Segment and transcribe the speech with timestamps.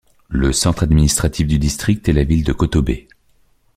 [0.29, 3.05] Le centre administratif du district est la ville de Koktobe.